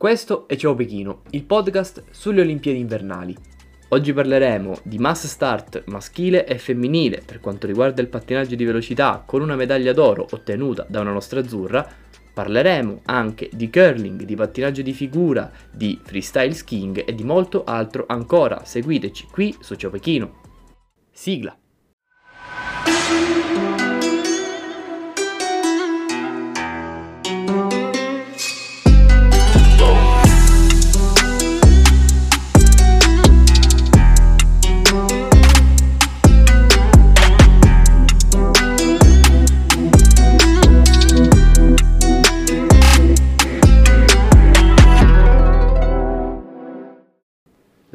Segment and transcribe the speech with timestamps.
[0.00, 3.36] Questo è Ciao Pechino, il podcast sulle Olimpiadi invernali.
[3.88, 9.22] Oggi parleremo di mass start maschile e femminile per quanto riguarda il pattinaggio di velocità
[9.26, 11.86] con una medaglia d'oro ottenuta da una nostra azzurra.
[12.32, 18.06] Parleremo anche di curling, di pattinaggio di figura, di freestyle skiing e di molto altro
[18.08, 18.64] ancora.
[18.64, 20.40] Seguiteci qui su Ciao Pechino.
[21.12, 21.54] Sigla.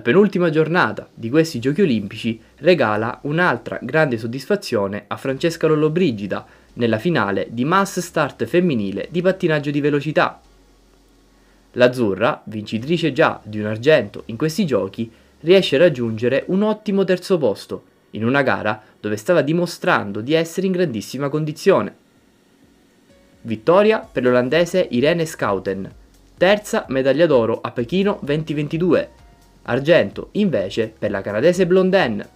[0.00, 6.98] La penultima giornata di questi Giochi Olimpici regala un'altra grande soddisfazione a Francesca Lollobrigida nella
[6.98, 10.40] finale di mass start femminile di pattinaggio di velocità.
[11.72, 17.36] L'azzurra, vincitrice già di un argento in questi giochi, riesce a raggiungere un ottimo terzo
[17.36, 21.94] posto in una gara dove stava dimostrando di essere in grandissima condizione.
[23.42, 25.92] Vittoria per l'olandese Irene Schouten,
[26.38, 29.18] terza medaglia d'oro a Pechino 2022
[29.70, 32.26] argento invece per la canadese Blondin.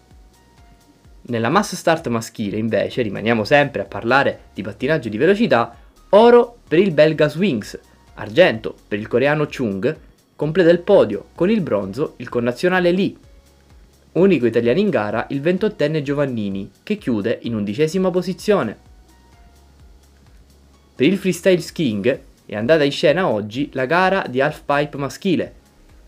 [1.23, 5.77] Nella mass start maschile invece, rimaniamo sempre a parlare di pattinaggio di velocità,
[6.11, 7.79] oro per il belga Swings,
[8.15, 9.97] argento per il coreano Chung,
[10.37, 13.17] completa il podio con il bronzo il connazionale Lee.
[14.13, 18.77] Unico italiano in gara il 28enne Giovannini, che chiude in undicesima posizione.
[20.95, 25.63] Per il freestyle skiing è andata in scena oggi la gara di halfpipe maschile,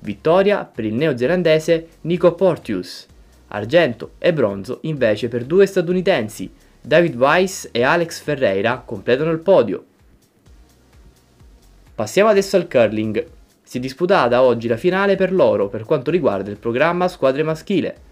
[0.07, 3.07] vittoria per il neozelandese Nico Portius,
[3.49, 6.49] argento e bronzo invece per due statunitensi,
[6.81, 9.85] David Weiss e Alex Ferreira completano il podio.
[11.93, 13.27] Passiamo adesso al curling.
[13.65, 18.05] Si è disputata oggi la finale per l'oro per quanto riguarda il programma squadre maschile.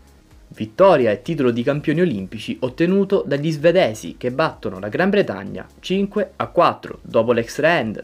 [0.49, 6.33] Vittoria e titolo di campioni olimpici ottenuto dagli svedesi che battono la Gran Bretagna 5
[6.35, 8.03] a 4 dopo l'extra end.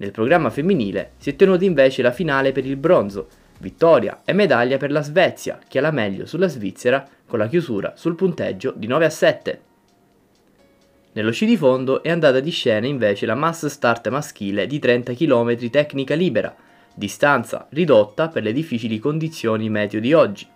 [0.00, 3.28] Nel programma femminile si è tenuta invece la finale per il bronzo,
[3.58, 7.92] vittoria e medaglia per la Svezia, che ha la meglio sulla Svizzera con la chiusura
[7.96, 9.60] sul punteggio di 9 a 7.
[11.12, 15.12] Nello sci di fondo è andata di scena invece la mass start maschile di 30
[15.12, 16.56] km tecnica libera,
[16.94, 20.46] distanza ridotta per le difficili condizioni meteo di oggi.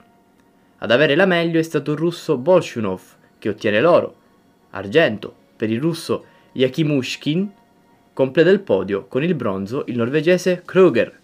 [0.78, 3.02] Ad avere la meglio è stato il russo Bolshunov,
[3.38, 4.14] che ottiene l'oro,
[4.70, 7.52] argento per il russo Yakimushkin
[8.14, 11.20] completa il podio con il bronzo il norvegese Kruger.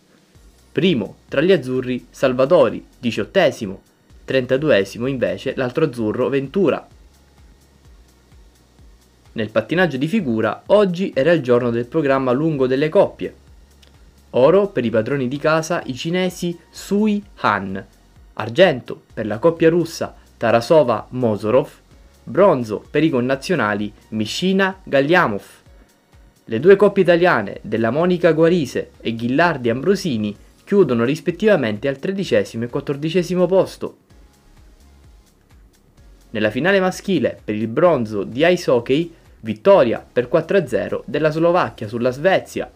[0.72, 3.80] Primo tra gli azzurri Salvatori, diciottesimo,
[4.24, 6.86] trentaduesimo invece l'altro azzurro Ventura.
[9.32, 13.34] Nel pattinaggio di figura oggi era il giorno del programma lungo delle coppie.
[14.30, 17.84] Oro per i padroni di casa i cinesi Sui Han,
[18.34, 21.70] argento per la coppia russa Tarasova-Mosorov,
[22.24, 25.59] bronzo per i connazionali Mishina-Gagliamov.
[26.50, 32.66] Le due coppie italiane della Monica Guarise e Ghillardi Ambrosini chiudono rispettivamente al tredicesimo e
[32.66, 33.96] quattordicesimo posto.
[36.30, 42.10] Nella finale maschile per il bronzo di ice hockey, vittoria per 4-0 della Slovacchia sulla
[42.10, 42.68] Svezia.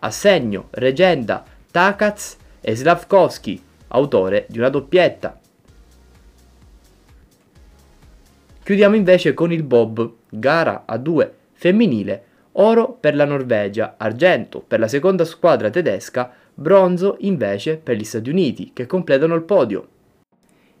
[0.00, 5.40] Assegno, Regenda, Takats e Slavkovski, autore di una doppietta.
[8.62, 12.24] Chiudiamo invece con il bob, gara a 2 femminile
[12.60, 18.30] oro per la Norvegia, argento per la seconda squadra tedesca, bronzo invece per gli Stati
[18.30, 19.88] Uniti, che completano il podio.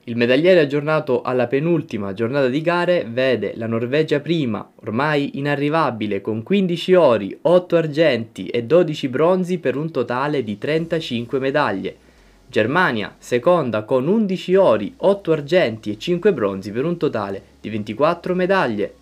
[0.04, 6.42] Il medagliere aggiornato alla penultima giornata di gare vede la Norvegia prima, ormai inarrivabile, con
[6.42, 11.96] 15 ori, 8 argenti e 12 bronzi per un totale di 35 medaglie.
[12.48, 18.34] Germania seconda con 11 ori, 8 argenti e 5 bronzi per un totale di 24
[18.34, 18.94] medaglie.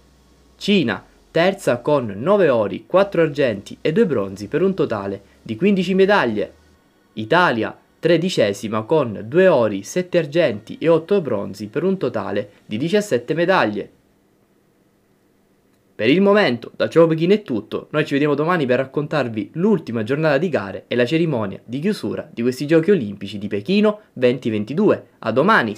[0.57, 1.05] Cina
[1.37, 6.53] terza con 9 ori, 4 argenti e 2 bronzi per un totale di 15 medaglie.
[7.13, 13.35] Italia tredicesima con 2 ori, 7 argenti e 8 bronzi per un totale di 17
[13.35, 13.91] medaglie.
[15.95, 20.05] Per il momento, da Ciao Pechino è tutto, noi ci vediamo domani per raccontarvi l'ultima
[20.05, 25.07] giornata di gare e la cerimonia di chiusura di questi Giochi Olimpici di Pechino 2022.
[25.19, 25.75] A domani!